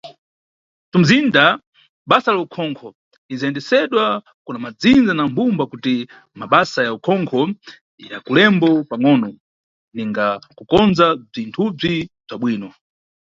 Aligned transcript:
Nʼtumizinda, 0.87 1.43
basa 2.09 2.29
la 2.35 2.39
ukhonkho 2.45 2.87
lindzayendesedwa 3.27 4.05
kuna 4.45 4.59
madzindza 4.65 5.13
na 5.15 5.23
mbumba 5.29 5.63
kuti 5.71 5.93
mabasa 6.39 6.79
ya 6.87 6.91
ukhonkho 6.97 7.41
yakulembo 8.11 8.69
pangʼono 8.89 9.29
ninga 9.95 10.25
kukondza 10.57 11.05
bzimbudzi 11.31 11.95
bza 12.25 12.35
bwino. 12.41 12.69